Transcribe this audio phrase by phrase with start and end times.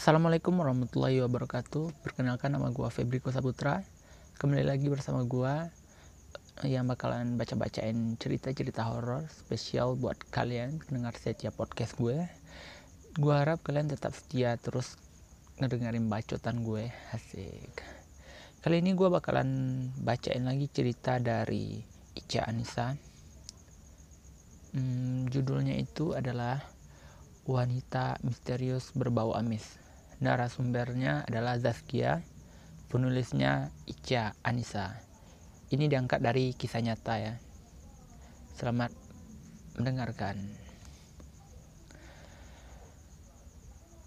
[0.00, 1.92] Assalamualaikum warahmatullahi wabarakatuh.
[2.00, 3.84] Perkenalkan nama gua Febriko Saputra.
[4.40, 5.68] Kembali lagi bersama gua
[6.64, 12.16] eh, yang bakalan baca-bacain cerita-cerita horor spesial buat kalian pendengar setia podcast gue.
[13.20, 14.96] Gua harap kalian tetap setia terus
[15.60, 16.88] ngedengerin bacotan gue.
[17.12, 17.84] Asik.
[18.64, 21.76] Kali ini gua bakalan bacain lagi cerita dari
[22.16, 22.96] Ica Anissa.
[24.72, 26.56] Hmm, judulnya itu adalah
[27.44, 29.89] Wanita Misterius Berbau Amis
[30.20, 32.20] narasumbernya adalah Zaskia,
[32.92, 35.00] penulisnya Ica Anissa.
[35.72, 37.34] Ini diangkat dari kisah nyata ya.
[38.52, 38.92] Selamat
[39.80, 40.36] mendengarkan.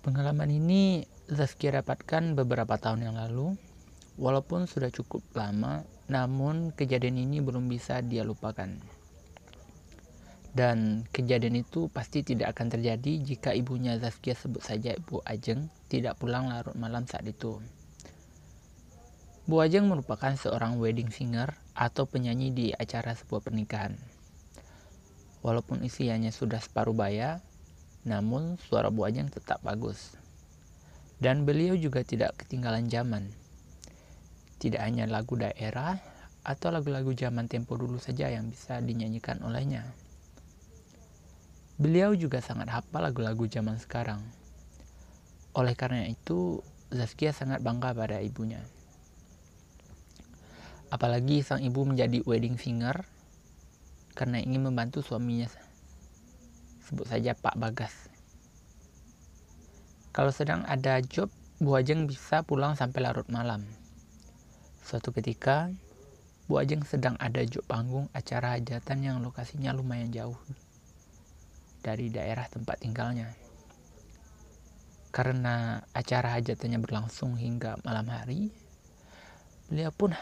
[0.06, 3.58] Pengalaman ini Zaskia dapatkan beberapa tahun yang lalu.
[4.14, 8.70] Walaupun sudah cukup lama, namun kejadian ini belum bisa dia lupakan.
[10.54, 16.22] Dan kejadian itu pasti tidak akan terjadi jika ibunya Zaskia sebut saja Ibu Ajeng tidak
[16.22, 17.58] pulang larut malam saat itu.
[19.50, 23.98] Bu Ajeng merupakan seorang wedding singer atau penyanyi di acara sebuah pernikahan.
[25.42, 27.42] Walaupun isiannya sudah separuh baya,
[28.06, 30.16] namun suara Bu Ajeng tetap bagus.
[31.18, 33.26] Dan beliau juga tidak ketinggalan zaman.
[34.62, 35.98] Tidak hanya lagu daerah
[36.46, 40.03] atau lagu-lagu zaman tempo dulu saja yang bisa dinyanyikan olehnya.
[41.74, 44.22] Beliau juga sangat hafal lagu-lagu zaman sekarang.
[45.58, 46.62] Oleh karena itu,
[46.94, 48.62] Zaskia sangat bangga pada ibunya.
[50.94, 53.02] Apalagi sang ibu menjadi wedding singer
[54.14, 55.50] karena ingin membantu suaminya.
[56.86, 58.14] Sebut saja Pak Bagas.
[60.14, 63.66] Kalau sedang ada job, Bu Ajeng bisa pulang sampai larut malam.
[64.86, 65.74] Suatu ketika,
[66.46, 70.38] Bu Ajeng sedang ada job panggung acara hajatan yang lokasinya lumayan jauh
[71.84, 73.36] dari daerah tempat tinggalnya.
[75.14, 78.50] Karena acara hajatannya berlangsung hingga malam hari,
[79.70, 80.18] beliau pun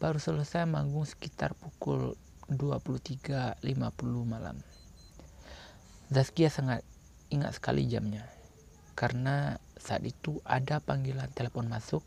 [0.00, 2.16] baru selesai manggung sekitar pukul
[2.48, 3.60] 23.50
[4.24, 4.56] malam.
[6.08, 6.80] Zaskia sangat
[7.28, 8.24] ingat sekali jamnya,
[8.96, 12.02] karena saat itu ada panggilan telepon masuk.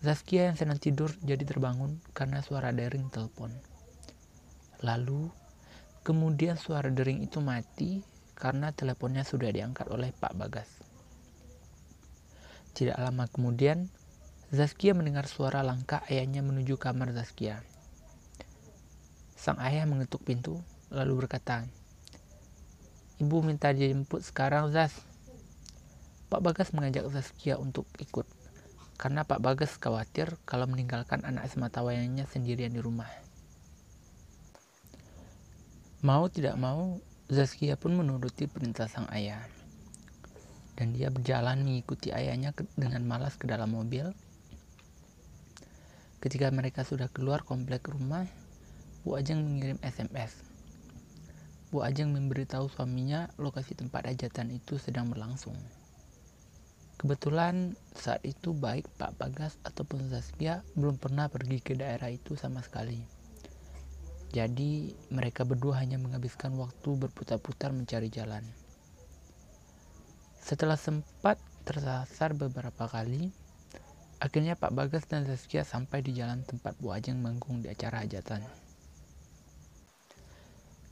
[0.00, 3.52] Zaskia yang sedang tidur jadi terbangun karena suara daring telepon.
[4.80, 5.28] Lalu
[6.10, 8.02] Kemudian suara dering itu mati
[8.34, 10.66] karena teleponnya sudah diangkat oleh Pak Bagas.
[12.74, 13.86] Tidak lama kemudian,
[14.50, 17.62] Zaskia mendengar suara langkah ayahnya menuju kamar Zaskia.
[19.38, 20.58] Sang ayah mengetuk pintu,
[20.90, 21.62] lalu berkata,
[23.22, 25.06] Ibu minta dijemput sekarang, Zas.
[26.26, 28.26] Pak Bagas mengajak Zaskia untuk ikut,
[28.98, 33.29] karena Pak Bagas khawatir kalau meninggalkan anak sematawayangnya sendirian di rumah.
[36.00, 36.96] Mau tidak mau,
[37.28, 39.44] Zaskia pun menuruti perintah sang ayah.
[40.72, 44.08] Dan dia berjalan mengikuti ayahnya dengan malas ke dalam mobil.
[46.24, 48.24] Ketika mereka sudah keluar komplek rumah,
[49.04, 50.40] Bu Ajeng mengirim SMS.
[51.68, 55.60] Bu Ajeng memberitahu suaminya lokasi tempat hajatan itu sedang berlangsung.
[56.96, 62.64] Kebetulan saat itu baik Pak Bagas ataupun Zaskia belum pernah pergi ke daerah itu sama
[62.64, 63.19] sekali.
[64.30, 68.46] Jadi mereka berdua hanya menghabiskan waktu berputar-putar mencari jalan.
[70.38, 73.34] Setelah sempat tersasar beberapa kali,
[74.22, 78.46] akhirnya Pak Bagas dan Zaskia sampai di jalan tempat Bu Ajeng manggung di acara hajatan.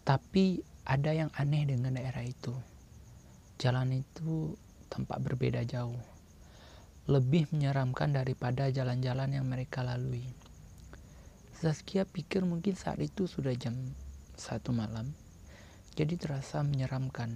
[0.03, 2.51] Tapi ada yang aneh dengan daerah itu.
[3.63, 4.57] Jalan itu
[4.91, 6.01] tampak berbeda jauh.
[7.07, 10.48] Lebih menyeramkan daripada jalan-jalan yang mereka lalui.
[11.59, 13.75] Zaskia pikir mungkin saat itu sudah jam
[14.39, 15.11] satu malam,
[15.99, 17.35] jadi terasa menyeramkan.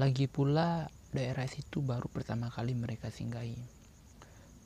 [0.00, 3.60] Lagi pula daerah situ baru pertama kali mereka singgahi.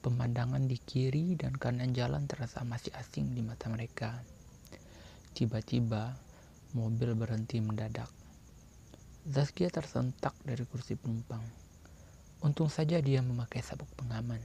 [0.07, 4.23] Pemandangan di kiri dan kanan jalan terasa masih asing di mata mereka.
[5.35, 6.15] Tiba-tiba,
[6.79, 8.07] mobil berhenti mendadak.
[9.27, 11.43] Zaskia tersentak dari kursi penumpang.
[12.47, 14.39] Untung saja dia memakai sabuk pengaman.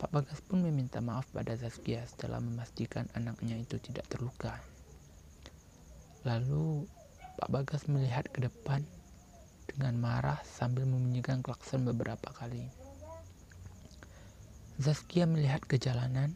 [0.00, 4.56] Pak Bagas pun meminta maaf pada Zaskia setelah memastikan anaknya itu tidak terluka.
[6.24, 6.88] Lalu
[7.36, 8.80] Pak Bagas melihat ke depan
[9.68, 12.64] dengan marah sambil membunyikan klakson beberapa kali.
[14.80, 16.32] Zaskia melihat ke jalanan.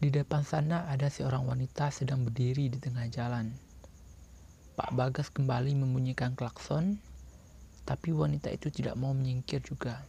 [0.00, 3.52] Di depan sana ada seorang wanita sedang berdiri di tengah jalan.
[4.80, 6.96] Pak Bagas kembali membunyikan klakson,
[7.84, 10.00] tapi wanita itu tidak mau menyingkir juga.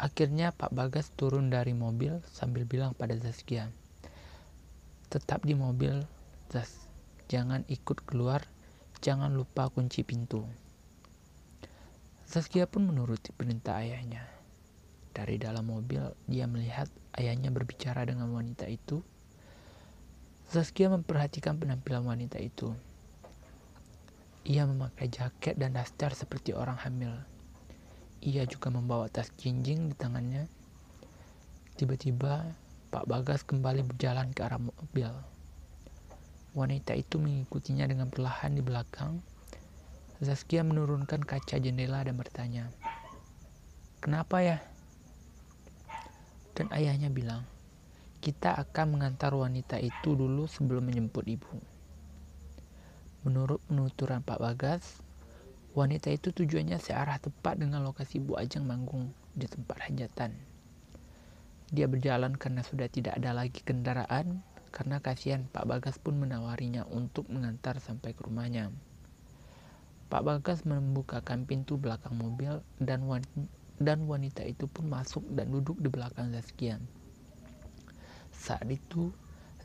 [0.00, 3.68] Akhirnya Pak Bagas turun dari mobil sambil bilang pada Zaskia,
[5.12, 6.00] tetap di mobil,
[6.48, 6.88] Zas.
[7.28, 8.48] Jangan ikut keluar,
[9.04, 10.48] jangan lupa kunci pintu.
[12.24, 14.24] Zaskia pun menuruti perintah ayahnya.
[15.12, 16.88] Dari dalam mobil, dia melihat
[17.20, 19.04] ayahnya berbicara dengan wanita itu.
[20.48, 22.72] Zaskia memperhatikan penampilan wanita itu.
[24.48, 27.12] Ia memakai jaket dan daster seperti orang hamil.
[28.20, 30.44] Ia juga membawa tas jinjing di tangannya.
[31.80, 32.52] Tiba-tiba,
[32.92, 35.08] Pak Bagas kembali berjalan ke arah mobil.
[36.52, 39.24] Wanita itu mengikutinya dengan perlahan di belakang.
[40.20, 42.68] Zaskia menurunkan kaca jendela dan bertanya,
[44.04, 44.60] "Kenapa ya?"
[46.52, 47.48] Dan ayahnya bilang,
[48.20, 51.56] kita akan mengantar wanita itu dulu sebelum menjemput ibu.
[53.24, 55.00] Menurut penuturan Pak Bagas,
[55.70, 60.34] wanita itu tujuannya searah tepat dengan lokasi Bu Ajeng manggung di tempat hajatan.
[61.70, 64.42] Dia berjalan karena sudah tidak ada lagi kendaraan,
[64.74, 68.74] karena kasihan Pak Bagas pun menawarinya untuk mengantar sampai ke rumahnya.
[70.10, 73.06] Pak Bagas membukakan pintu belakang mobil dan
[73.78, 76.82] dan wanita itu pun masuk dan duduk di belakang Zaskia.
[78.34, 79.14] Saat itu,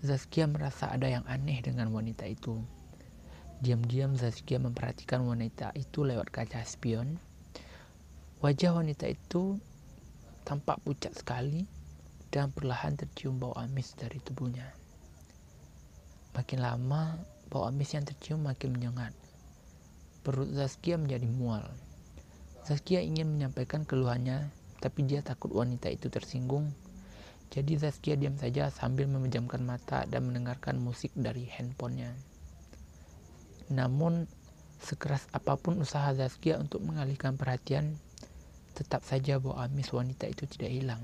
[0.06, 2.62] Zaskia merasa ada yang aneh dengan wanita itu.
[3.64, 7.16] Diam-diam Zaskia memperhatikan wanita itu lewat kaca spion.
[8.44, 9.56] Wajah wanita itu
[10.44, 11.64] tampak pucat sekali
[12.28, 14.68] dan perlahan tercium bau amis dari tubuhnya.
[16.36, 17.16] Makin lama,
[17.48, 19.16] bau amis yang tercium makin menyengat.
[20.20, 21.64] Perut Zaskia menjadi mual.
[22.68, 24.52] Zaskia ingin menyampaikan keluhannya,
[24.84, 26.76] tapi dia takut wanita itu tersinggung.
[27.56, 32.35] Jadi Zaskia diam saja sambil memejamkan mata dan mendengarkan musik dari handphonenya.
[33.74, 34.30] Namun,
[34.82, 37.98] sekeras apa pun usaha Zaskia untuk mengalihkan perhatian,
[38.76, 41.02] tetap saja bau amis wanita itu tidak hilang.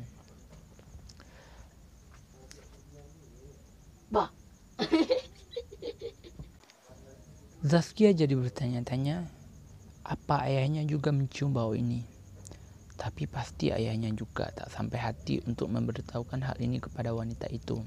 [4.12, 4.30] Bah.
[7.72, 9.30] Zaskia jadi bertanya-tanya
[10.02, 12.04] apa ayahnya juga mencium bau ini.
[13.00, 17.82] Tapi pasti ayahnya juga tak sampai hati untuk memberitahukan hal ini kepada wanita itu.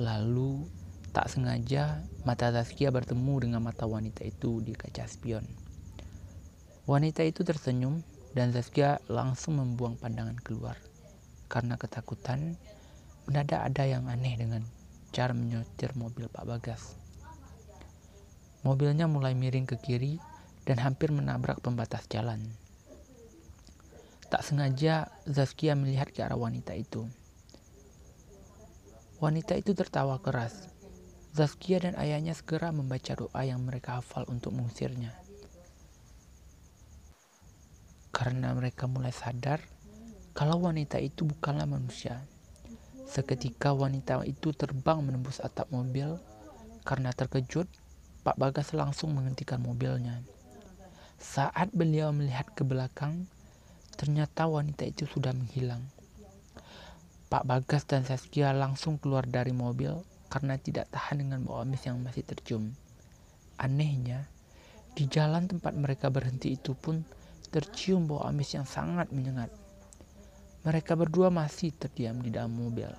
[0.00, 0.66] Lalu,
[1.16, 5.48] tak sengaja mata Zaskia bertemu dengan mata wanita itu di kaca spion.
[6.84, 8.04] Wanita itu tersenyum
[8.36, 10.76] dan Zaskia langsung membuang pandangan keluar.
[11.48, 12.60] Karena ketakutan,
[13.24, 14.60] mendadak ada yang aneh dengan
[15.08, 17.00] cara menyetir mobil Pak Bagas.
[18.60, 20.20] Mobilnya mulai miring ke kiri
[20.68, 22.44] dan hampir menabrak pembatas jalan.
[24.28, 27.08] Tak sengaja Zaskia melihat ke arah wanita itu.
[29.16, 30.75] Wanita itu tertawa keras.
[31.36, 35.12] Zaskia dan ayahnya segera membaca doa yang mereka hafal untuk mengusirnya.
[38.08, 39.60] Karena mereka mulai sadar
[40.32, 42.24] kalau wanita itu bukanlah manusia.
[43.04, 46.16] Seketika wanita itu terbang menembus atap mobil.
[46.88, 47.68] Karena terkejut,
[48.24, 50.24] Pak Bagas langsung menghentikan mobilnya.
[51.20, 53.28] Saat beliau melihat ke belakang,
[54.00, 55.84] ternyata wanita itu sudah menghilang.
[57.28, 61.96] Pak Bagas dan Saskia langsung keluar dari mobil karena tidak tahan dengan bau amis yang
[62.04, 62.76] masih tercium.
[63.56, 64.28] Anehnya,
[64.92, 67.00] di jalan tempat mereka berhenti itu pun
[67.48, 69.48] tercium bau amis yang sangat menyengat.
[70.68, 72.92] Mereka berdua masih terdiam di dalam mobil.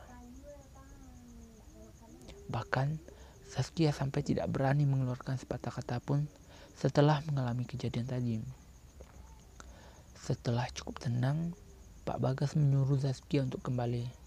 [2.50, 2.98] Bahkan,
[3.46, 6.26] Saskia sampai tidak berani mengeluarkan sepatah kata pun
[6.74, 8.42] setelah mengalami kejadian tadi.
[10.18, 11.54] Setelah cukup tenang,
[12.02, 14.27] Pak Bagas menyuruh Zaskia untuk kembali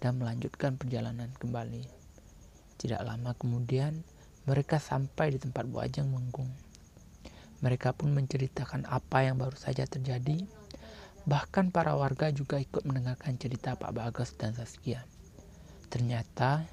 [0.00, 1.84] dan melanjutkan perjalanan kembali.
[2.80, 4.00] Tidak lama kemudian,
[4.48, 6.48] mereka sampai di tempat Bu Ajeng manggung.
[7.60, 10.48] Mereka pun menceritakan apa yang baru saja terjadi.
[11.28, 15.04] Bahkan para warga juga ikut mendengarkan cerita Pak Bagas dan Zaskia.
[15.92, 16.64] Ternyata,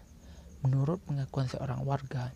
[0.63, 2.31] menurut pengakuan seorang warga,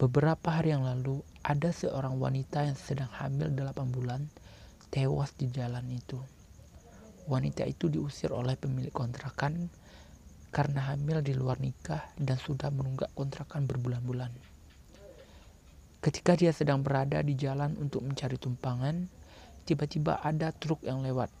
[0.00, 4.32] beberapa hari yang lalu ada seorang wanita yang sedang hamil 8 bulan
[4.88, 6.16] tewas di jalan itu.
[7.28, 9.68] Wanita itu diusir oleh pemilik kontrakan
[10.54, 14.30] karena hamil di luar nikah dan sudah menunggak kontrakan berbulan-bulan.
[15.98, 19.10] Ketika dia sedang berada di jalan untuk mencari tumpangan,
[19.66, 21.32] tiba-tiba ada truk yang lewat.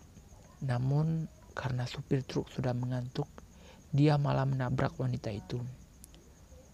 [0.66, 3.30] Namun, karena supir truk sudah mengantuk,
[3.94, 5.62] dia malah menabrak wanita itu.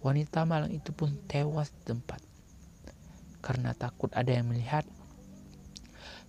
[0.01, 2.25] Wanita malang itu pun tewas di tempat.
[3.45, 4.89] Karena takut ada yang melihat,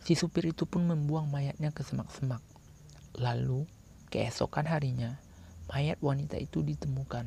[0.04, 2.44] si supir itu pun membuang mayatnya ke semak-semak.
[3.16, 3.64] Lalu,
[4.12, 5.16] keesokan harinya,
[5.72, 7.26] mayat wanita itu ditemukan.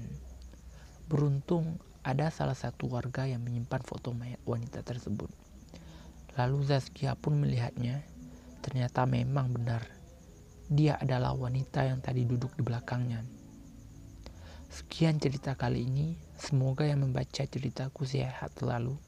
[1.08, 5.32] Beruntung ada salah satu warga yang menyimpan foto mayat wanita tersebut.
[6.36, 8.04] Lalu Zaskia pun melihatnya.
[8.60, 9.88] Ternyata memang benar.
[10.68, 13.24] Dia adalah wanita yang tadi duduk di belakangnya.
[14.68, 16.16] Sekian cerita kali ini.
[16.36, 19.00] Semoga yang membaca ceritaku sehat selalu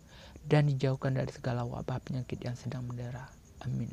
[0.47, 3.26] dan dijauhkan dari segala wabah penyakit yang sedang mendera.
[3.66, 3.90] amin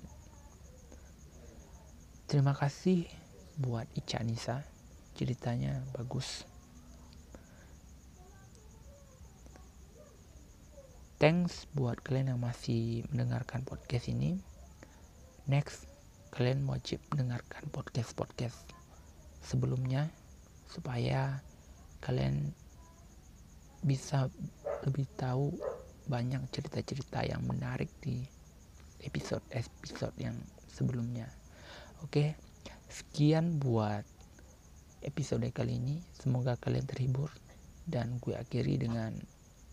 [2.30, 3.10] terima kasih
[3.58, 4.62] buat Ica Nisa
[5.14, 6.44] ceritanya bagus
[11.22, 14.38] thanks buat kalian yang masih mendengarkan podcast ini
[15.48, 15.88] next
[16.34, 18.58] kalian wajib mendengarkan podcast-podcast
[19.46, 20.10] sebelumnya
[20.66, 21.46] supaya
[22.02, 22.52] kalian
[23.86, 24.32] bisa
[24.84, 25.54] lebih tahu
[26.10, 28.24] banyak cerita-cerita yang menarik di
[29.04, 30.36] episode-episode yang
[30.68, 31.28] sebelumnya.
[32.04, 32.36] Oke,
[32.92, 34.04] sekian buat
[35.06, 36.02] episode kali ini.
[36.16, 37.30] Semoga kalian terhibur
[37.86, 39.14] dan gue akhiri dengan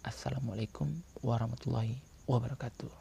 [0.04, 0.90] Assalamualaikum
[1.24, 2.99] warahmatullahi wabarakatuh.